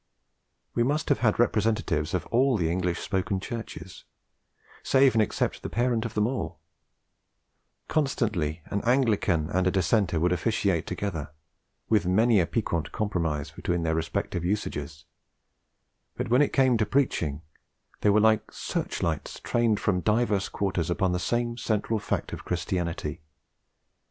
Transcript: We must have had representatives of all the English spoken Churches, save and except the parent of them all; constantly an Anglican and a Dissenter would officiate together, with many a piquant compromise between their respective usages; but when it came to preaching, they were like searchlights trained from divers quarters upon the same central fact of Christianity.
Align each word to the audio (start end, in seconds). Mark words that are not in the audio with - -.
We 0.73 0.81
must 0.81 1.09
have 1.09 1.19
had 1.19 1.37
representatives 1.37 2.15
of 2.15 2.25
all 2.31 2.57
the 2.57 2.71
English 2.71 2.99
spoken 3.01 3.39
Churches, 3.39 4.03
save 4.81 5.13
and 5.13 5.21
except 5.21 5.61
the 5.61 5.69
parent 5.69 6.05
of 6.05 6.15
them 6.15 6.25
all; 6.25 6.59
constantly 7.87 8.63
an 8.65 8.81
Anglican 8.81 9.51
and 9.51 9.67
a 9.67 9.69
Dissenter 9.69 10.19
would 10.19 10.31
officiate 10.31 10.87
together, 10.87 11.29
with 11.87 12.07
many 12.07 12.39
a 12.39 12.47
piquant 12.47 12.91
compromise 12.91 13.51
between 13.51 13.83
their 13.83 13.93
respective 13.93 14.43
usages; 14.43 15.05
but 16.17 16.29
when 16.31 16.41
it 16.41 16.51
came 16.51 16.79
to 16.79 16.85
preaching, 16.87 17.43
they 17.99 18.09
were 18.09 18.19
like 18.19 18.51
searchlights 18.51 19.39
trained 19.41 19.79
from 19.79 20.01
divers 20.01 20.49
quarters 20.49 20.89
upon 20.89 21.11
the 21.11 21.19
same 21.19 21.59
central 21.59 21.99
fact 21.99 22.33
of 22.33 22.43
Christianity. 22.43 23.21